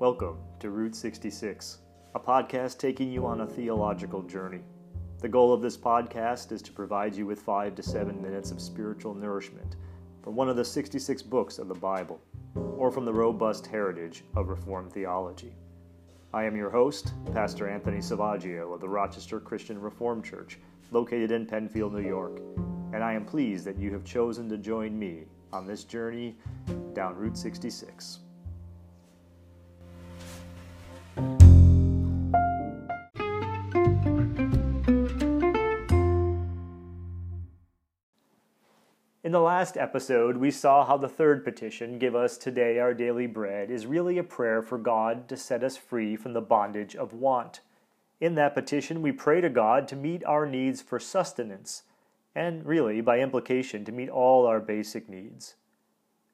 [0.00, 1.80] Welcome to Route 66,
[2.14, 4.62] a podcast taking you on a theological journey.
[5.18, 8.62] The goal of this podcast is to provide you with five to seven minutes of
[8.62, 9.76] spiritual nourishment
[10.22, 12.18] from one of the 66 books of the Bible,
[12.54, 15.54] or from the robust heritage of Reformed theology.
[16.32, 20.58] I am your host, Pastor Anthony Savaggio of the Rochester Christian Reformed Church,
[20.92, 22.40] located in Penfield, New York,
[22.94, 26.38] and I am pleased that you have chosen to join me on this journey
[26.94, 28.20] down Route 66.
[39.30, 43.28] In the last episode, we saw how the third petition, Give us today our daily
[43.28, 47.12] bread, is really a prayer for God to set us free from the bondage of
[47.12, 47.60] want.
[48.20, 51.84] In that petition, we pray to God to meet our needs for sustenance,
[52.34, 55.54] and really, by implication, to meet all our basic needs.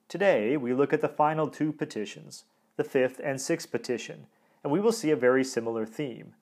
[0.08, 2.44] Today, we look at the final two petitions,
[2.78, 4.26] the fifth and sixth petition,
[4.64, 6.32] and we will see a very similar theme.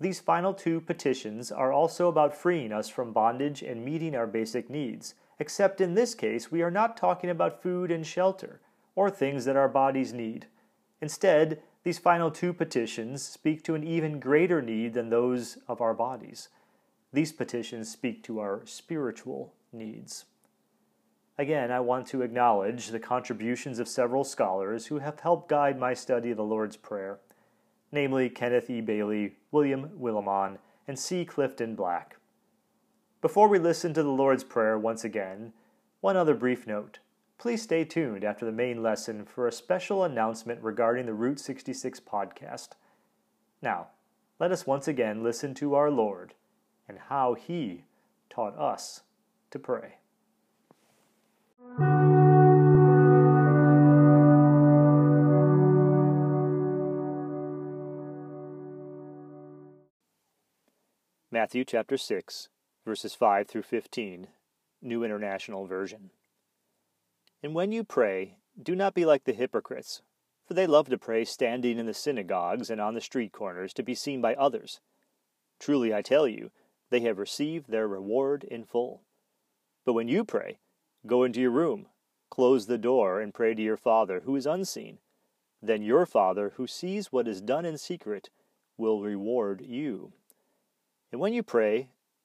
[0.00, 4.70] These final two petitions are also about freeing us from bondage and meeting our basic
[4.70, 8.60] needs except in this case we are not talking about food and shelter,
[8.94, 10.46] or things that our bodies need.
[11.00, 15.94] Instead, these final two petitions speak to an even greater need than those of our
[15.94, 16.50] bodies.
[17.12, 20.26] These petitions speak to our spiritual needs.
[21.38, 25.94] Again, I want to acknowledge the contributions of several scholars who have helped guide my
[25.94, 27.18] study of the Lord's Prayer,
[27.90, 28.82] namely Kenneth E.
[28.82, 31.24] Bailey, William Willimon, and C.
[31.24, 32.19] Clifton Black.
[33.20, 35.52] Before we listen to the Lord's Prayer once again,
[36.00, 37.00] one other brief note.
[37.36, 42.00] Please stay tuned after the main lesson for a special announcement regarding the Route 66
[42.00, 42.68] podcast.
[43.60, 43.88] Now,
[44.38, 46.32] let us once again listen to our Lord
[46.88, 47.84] and how He
[48.30, 49.02] taught us
[49.50, 49.96] to pray.
[61.30, 62.48] Matthew chapter 6
[62.84, 64.28] verses 5 through 15,
[64.82, 66.10] New International Version.
[67.42, 70.02] And when you pray, do not be like the hypocrites,
[70.46, 73.82] for they love to pray standing in the synagogues and on the street corners to
[73.82, 74.80] be seen by others.
[75.58, 76.50] Truly I tell you,
[76.90, 79.02] they have received their reward in full.
[79.84, 80.58] But when you pray,
[81.06, 81.86] go into your room,
[82.30, 84.98] close the door, and pray to your Father who is unseen.
[85.62, 88.30] Then your Father, who sees what is done in secret,
[88.76, 90.12] will reward you.
[91.12, 91.88] And when you pray,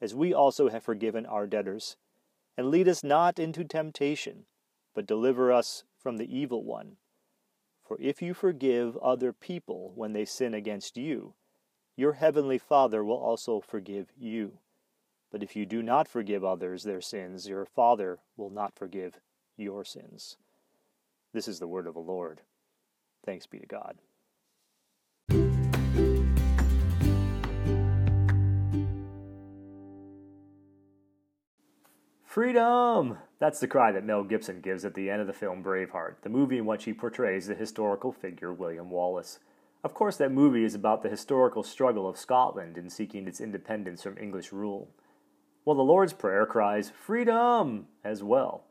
[0.00, 1.96] as we also have forgiven our debtors.
[2.56, 4.44] And lead us not into temptation,
[4.94, 6.96] but deliver us from the evil one.
[7.86, 11.34] For if you forgive other people when they sin against you,
[11.96, 14.58] your heavenly Father will also forgive you.
[15.30, 19.20] But if you do not forgive others their sins, your Father will not forgive
[19.56, 20.36] your sins.
[21.32, 22.40] This is the word of the Lord.
[23.24, 23.96] Thanks be to God.
[32.36, 33.16] Freedom!
[33.38, 36.28] That's the cry that Mel Gibson gives at the end of the film Braveheart, the
[36.28, 39.38] movie in which he portrays the historical figure William Wallace.
[39.82, 44.02] Of course, that movie is about the historical struggle of Scotland in seeking its independence
[44.02, 44.90] from English rule.
[45.64, 47.86] Well, the Lord's Prayer cries, Freedom!
[48.04, 48.64] as well.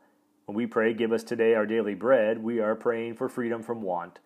[0.44, 3.82] When we pray, Give us today our daily bread, we are praying for freedom from
[3.82, 4.20] want.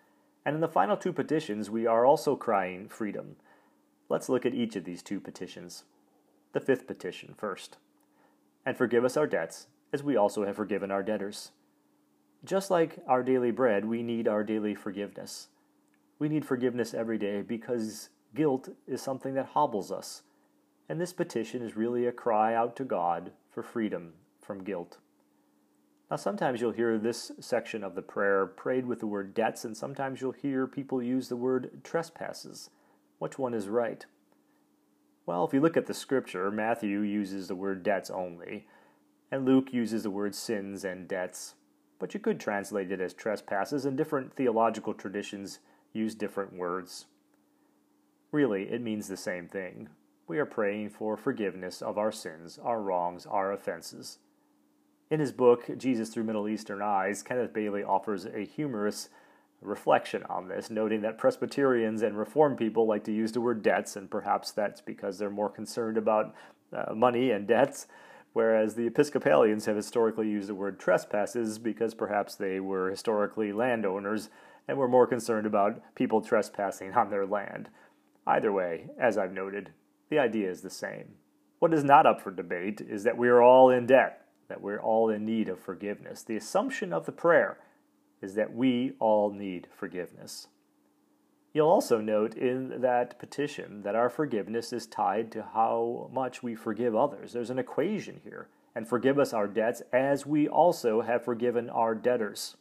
[0.45, 3.37] And in the final two petitions, we are also crying freedom.
[4.11, 5.85] Let's look at each of these two petitions.
[6.53, 7.79] The fifth petition first
[8.65, 11.53] and forgive us our debts, as we also have forgiven our debtors.
[12.45, 15.49] Just like our daily bread, we need our daily forgiveness.
[16.19, 20.23] We need forgiveness every day because guilt is something that hobbles us.
[20.89, 24.99] And this petition is really a cry out to God for freedom from guilt.
[26.11, 29.77] Now, sometimes you'll hear this section of the prayer prayed with the word debts, and
[29.77, 32.71] sometimes you'll hear people use the word trespasses.
[33.19, 34.05] Which one is right?
[35.31, 38.67] Well, if you look at the scripture, Matthew uses the word debts only,
[39.31, 41.55] and Luke uses the word sins and debts.
[42.01, 45.61] But you could translate it as trespasses, and different theological traditions
[45.93, 47.07] use different words.
[48.33, 49.89] Really, it means the same thing.
[50.27, 54.19] We are praying for forgiveness of our sins, our wrongs, our offenses.
[55.13, 59.11] In his book, Jesus Through Middle Eastern Eyes, Kenneth Bailey offers a humorous
[59.61, 63.97] reflection on this, noting that Presbyterians and Reformed people like to use the word debts,
[63.97, 66.35] and perhaps that's because they're more concerned about
[66.73, 67.87] uh, money and debts,
[68.33, 74.31] whereas the Episcopalians have historically used the word trespasses because perhaps they were historically landowners
[74.67, 77.69] and were more concerned about people trespassing on their land.
[78.27, 79.71] Either way, as I've noted,
[80.09, 81.15] the idea is the same.
[81.59, 84.81] What is not up for debate is that we are all in debt, that we're
[84.81, 86.23] all in need of forgiveness.
[86.23, 87.59] The assumption of the prayer
[88.23, 90.49] is that we all need forgiveness.
[91.53, 96.55] You'll also note in that petition that our forgiveness is tied to how much we
[96.55, 97.33] forgive others.
[97.33, 98.49] There's an equation here.
[98.73, 102.57] And forgive us our debts as we also have forgiven our debtors.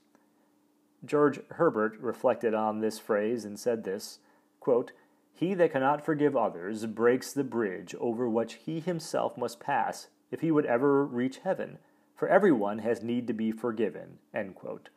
[1.05, 4.19] George Herbert reflected on this phrase and said this
[4.59, 4.91] quote,
[5.33, 10.41] He that cannot forgive others breaks the bridge over which he himself must pass if
[10.41, 11.77] he would ever reach heaven,
[12.15, 14.17] for everyone has need to be forgiven.
[14.33, 14.89] End quote.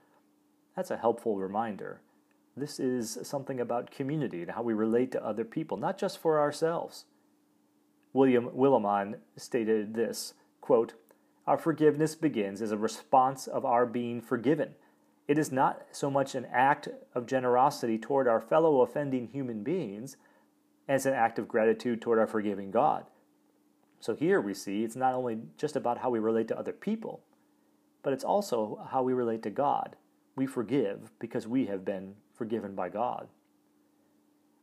[0.76, 2.00] That's a helpful reminder.
[2.56, 6.38] This is something about community and how we relate to other people, not just for
[6.40, 7.06] ourselves.
[8.12, 10.94] William Willimon stated this quote,
[11.46, 14.74] Our forgiveness begins as a response of our being forgiven.
[15.28, 20.16] It is not so much an act of generosity toward our fellow offending human beings
[20.88, 23.06] as an act of gratitude toward our forgiving God.
[24.00, 27.22] So here we see it's not only just about how we relate to other people,
[28.02, 29.96] but it's also how we relate to God
[30.37, 33.29] we forgive because we have been forgiven by God.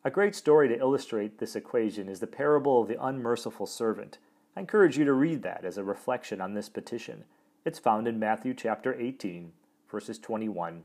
[0.04, 4.18] A great story to illustrate this equation is the parable of the unmerciful servant.
[4.56, 7.26] I encourage you to read that as a reflection on this petition.
[7.66, 9.52] It's found in Matthew chapter 18,
[9.92, 10.84] verses 21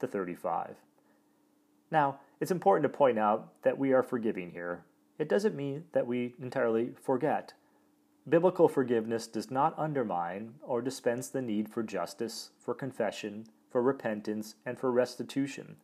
[0.00, 0.76] to 35.
[1.90, 4.82] Now, it's important to point out that we are forgiving here.
[5.18, 7.54] It doesn't mean that we entirely forget.
[8.28, 14.54] Biblical forgiveness does not undermine or dispense the need for justice, for confession, for repentance,
[14.64, 15.76] and for restitution.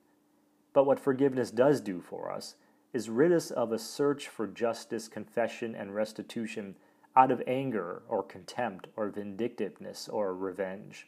[0.72, 2.54] But what forgiveness does do for us
[2.94, 6.76] is rid us of a search for justice, confession, and restitution
[7.14, 11.06] out of anger or contempt or vindictiveness or revenge.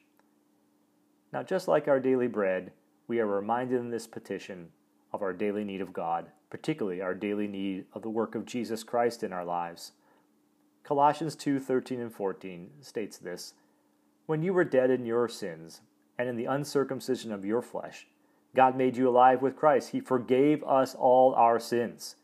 [1.32, 2.70] Now, just like our daily bread,
[3.08, 4.68] we are reminded in this petition
[5.10, 8.84] of our daily need of God, particularly our daily need of the work of Jesus
[8.84, 9.92] Christ in our lives.
[10.82, 13.54] Colossians 2:13 and 14 states this,
[14.26, 15.80] "When you were dead in your sins
[16.18, 18.06] and in the uncircumcision of your flesh.
[18.54, 19.90] God made you alive with Christ.
[19.90, 22.16] He forgave us all our sins,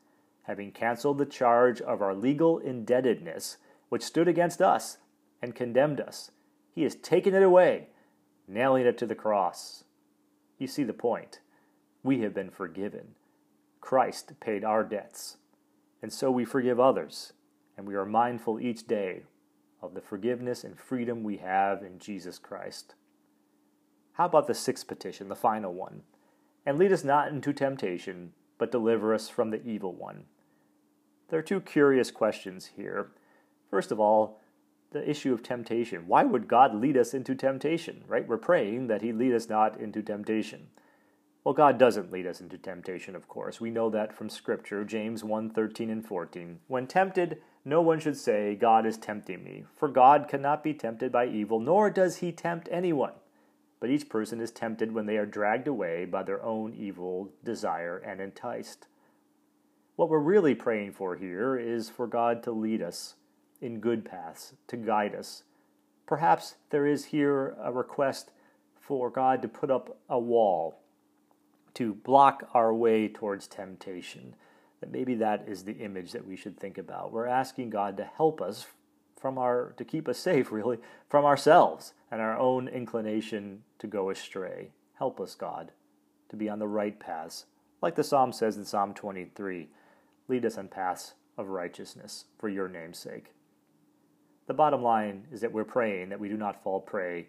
[0.43, 3.57] having canceled the charge of our legal indebtedness,
[3.89, 4.99] which stood against us
[5.43, 6.31] and condemned us.
[6.75, 7.89] He has taken it away,
[8.47, 9.85] nailing it to the cross.
[10.59, 11.41] You see the point.
[12.03, 13.15] We have been forgiven.
[13.81, 15.39] Christ paid our debts,
[16.03, 17.33] and so we forgive others,
[17.77, 19.23] and we are mindful each day
[19.83, 22.95] of the forgiveness and freedom we have in Jesus Christ.
[24.15, 26.03] How about the sixth petition, the final one?
[26.67, 30.25] And lead us not into temptation, but deliver us from the evil one.
[31.29, 33.13] There are two curious questions here.
[33.71, 34.41] First of all,
[34.91, 36.09] the issue of temptation.
[36.09, 38.27] Why would God lead us into temptation, right?
[38.27, 40.69] We're praying that He lead us not into temptation.
[41.45, 43.61] Well, God doesn't lead us into temptation, of course.
[43.61, 46.59] We know that from Scripture, James 1 13 and 14.
[46.67, 51.13] When tempted, no one should say, God is tempting me, for God cannot be tempted
[51.13, 53.13] by evil, nor does He tempt anyone
[53.81, 57.97] but each person is tempted when they are dragged away by their own evil desire
[57.99, 58.87] and enticed.
[59.97, 63.17] What we're really praying for here is for God to lead us
[63.61, 65.43] in good paths, to guide us.
[66.07, 68.31] Perhaps there is here a request
[68.79, 70.81] for God to put up a wall
[71.75, 74.35] to block our way towards temptation.
[74.81, 77.13] That maybe that is the image that we should think about.
[77.13, 78.67] We're asking God to help us
[79.21, 84.11] from our to keep us safe really from ourselves and our own inclination to go
[84.11, 84.71] astray.
[84.95, 85.73] Help us, God,
[86.29, 87.47] to be on the right paths.
[87.83, 89.69] Like the psalm says in Psalm 23,
[90.29, 93.33] lead us on paths of righteousness for your name's sake.
[94.47, 97.29] The bottom line is that we're praying that we do not fall prey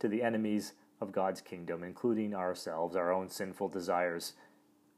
[0.00, 4.34] to the enemies of God's kingdom, including ourselves, our own sinful desires.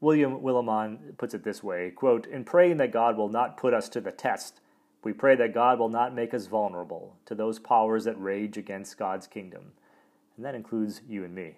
[0.01, 3.89] William Willimon puts it this way quote, In praying that God will not put us
[3.89, 4.61] to the test,
[5.03, 8.97] we pray that God will not make us vulnerable to those powers that rage against
[8.97, 9.71] God's kingdom,
[10.35, 11.57] and that includes you and me.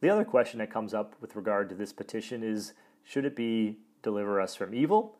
[0.00, 2.72] The other question that comes up with regard to this petition is
[3.04, 5.16] should it be deliver us from evil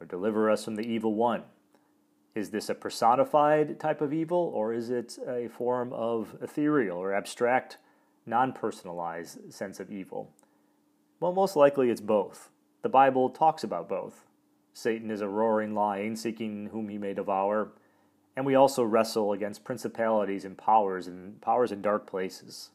[0.00, 1.44] or deliver us from the evil one?
[2.34, 7.14] Is this a personified type of evil or is it a form of ethereal or
[7.14, 7.78] abstract,
[8.26, 10.32] non personalized sense of evil?
[11.18, 12.50] Well, most likely it's both.
[12.82, 14.24] The Bible talks about both.
[14.72, 17.72] Satan is a roaring lion seeking whom he may devour.
[18.36, 22.70] And we also wrestle against principalities and powers and powers in dark places.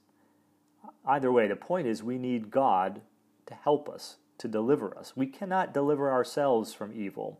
[1.05, 3.01] Either way, the point is we need God
[3.45, 5.13] to help us, to deliver us.
[5.15, 7.39] We cannot deliver ourselves from evil.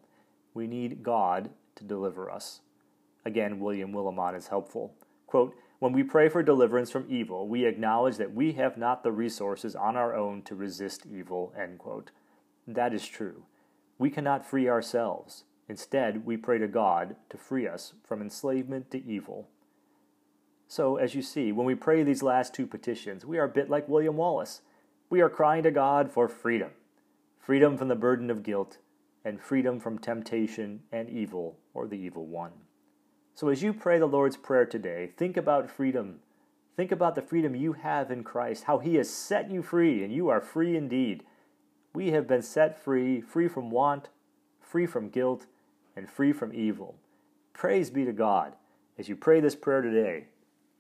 [0.53, 2.61] We need God to deliver us.
[3.25, 4.93] Again, William Willimon is helpful.
[5.27, 9.11] Quote, when we pray for deliverance from evil, we acknowledge that we have not the
[9.11, 11.53] resources on our own to resist evil.
[11.59, 12.11] End quote.
[12.65, 13.43] That is true.
[13.97, 15.43] We cannot free ourselves.
[15.67, 19.47] Instead, we pray to God to free us from enslavement to evil.
[20.67, 23.69] So, as you see, when we pray these last two petitions, we are a bit
[23.69, 24.61] like William Wallace.
[25.09, 26.71] We are crying to God for freedom
[27.45, 28.79] freedom from the burden of guilt,
[29.23, 32.51] and freedom from temptation and evil or the evil one.
[33.35, 36.21] So, as you pray the Lord's Prayer today, think about freedom.
[36.75, 40.11] Think about the freedom you have in Christ, how He has set you free, and
[40.11, 41.23] you are free indeed.
[41.95, 44.09] We have been set free, free from want,
[44.59, 45.45] free from guilt,
[45.95, 46.95] and free from evil.
[47.53, 48.57] Praise be to God.
[48.99, 50.25] As you pray this prayer today,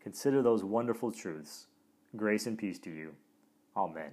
[0.01, 1.67] consider those wonderful truths.
[2.17, 3.13] Grace and peace to you.
[3.77, 4.11] Amen.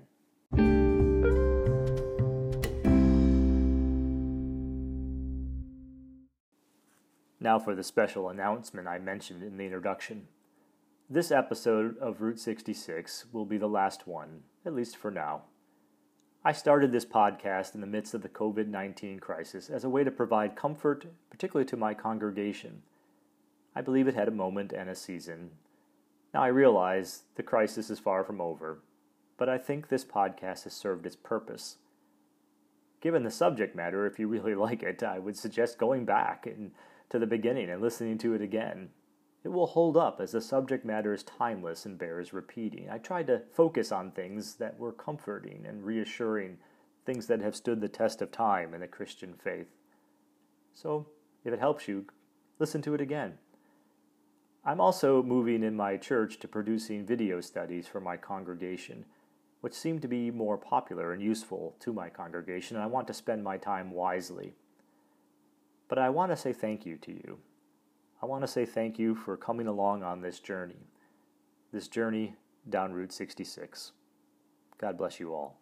[7.41, 10.29] Now for the special announcement I mentioned in the introduction.
[11.11, 15.43] This episode of Route 66 will be the last one, at least for now.
[16.45, 20.03] I started this podcast in the midst of the COVID 19 crisis as a way
[20.03, 22.83] to provide comfort, particularly to my congregation.
[23.77, 25.53] I believe it had a moment and a season.
[26.35, 28.81] Now I realize the crisis is far from over,
[29.39, 31.77] but I think this podcast has served its purpose.
[33.01, 36.73] Given the subject matter, if you really like it, I would suggest going back and
[37.11, 38.89] to the beginning and listening to it again.
[39.45, 42.89] It will hold up as the subject matter is timeless and bears repeating.
[42.89, 46.59] I tried to focus on things that were comforting and reassuring,
[47.05, 49.67] things that have stood the test of time in the Christian faith.
[50.73, 51.09] So,
[51.45, 52.07] if it helps you,
[52.61, 53.39] listen to it again.
[54.65, 59.05] I'm also moving in my church to producing video studies for my congregation,
[59.61, 63.15] which seem to be more popular and useful to my congregation, and I want to
[63.15, 64.55] spend my time wisely.
[65.89, 67.39] But I want to say thank you to you.
[68.23, 70.87] I want to say thank you for coming along on this journey,
[71.73, 72.37] this journey
[72.71, 73.91] down Route 66.
[74.79, 75.59] God bless you all.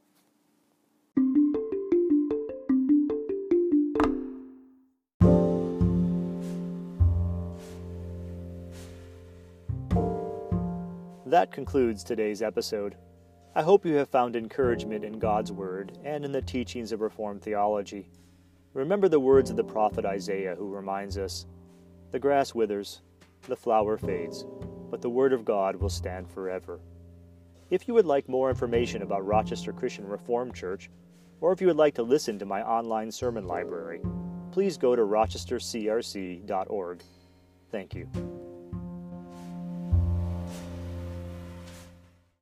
[11.25, 12.97] That concludes today's episode.
[13.55, 17.41] I hope you have found encouragement in God's Word and in the teachings of Reformed
[17.41, 18.11] theology.
[18.75, 21.47] Remember the words of the prophet Isaiah, who reminds us
[22.11, 23.03] The grass withers,
[23.47, 24.45] the flower fades,
[24.91, 26.81] but the word of God will stand forever.
[27.71, 30.91] If you would like more information about Rochester Christian Reformed Church,
[31.41, 34.01] or if you would like to listen to my online sermon library,
[34.51, 37.03] please go to rochestercrc.org.
[37.71, 38.50] Thank you.